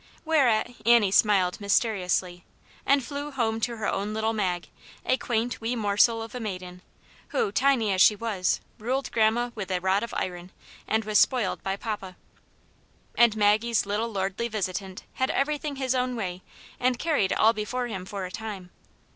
Whereat 0.25 0.73
Annie 0.83 1.11
smiled 1.11 1.61
mysteriously, 1.61 2.43
and 2.87 3.03
flew 3.03 3.29
home 3.29 3.59
to 3.61 3.77
her 3.77 3.87
own 3.87 4.15
little 4.15 4.33
Mag, 4.33 4.67
a 5.05 5.15
quaint, 5.15 5.61
wee 5.61 5.75
morsel 5.75 6.23
of 6.23 6.33
a 6.33 6.39
maiden, 6.39 6.81
who, 7.27 7.51
tiny 7.51 7.93
as 7.93 8.01
she 8.01 8.15
was, 8.15 8.61
ruled 8.79 9.11
grandma 9.11 9.51
with 9.53 9.69
a 9.69 9.79
rod 9.79 10.01
of 10.01 10.11
iron 10.15 10.51
and 10.87 11.05
was 11.05 11.19
spoiled 11.19 11.61
by 11.61 11.75
papa. 11.75 12.15
And 13.15 13.37
Maggie's 13.37 13.85
little 13.85 14.09
lordly 14.11 14.47
visitant 14.47 15.03
had 15.13 15.29
everything 15.29 15.75
his 15.75 15.93
own 15.93 16.15
way, 16.15 16.41
and 16.79 16.97
carried 16.97 17.31
all 17.31 17.53
before 17.53 17.85
him 17.85 18.05
for 18.07 18.25
a 18.25 18.31
time. 18.31 18.71